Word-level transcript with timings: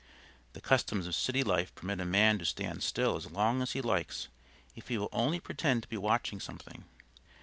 The 0.53 0.61
customs 0.61 1.05
of 1.05 1.13
city 1.13 1.43
life 1.43 1.75
permit 1.75 1.99
a 1.99 2.05
man 2.05 2.39
to 2.39 2.45
stand 2.45 2.81
still 2.81 3.17
as 3.17 3.29
long 3.29 3.61
as 3.61 3.73
he 3.73 3.81
likes 3.83 4.29
if 4.75 4.87
he 4.87 4.97
will 4.97 5.09
only 5.11 5.39
pretend 5.39 5.83
to 5.83 5.89
be 5.89 5.97
watching 5.97 6.39
something. 6.39 6.85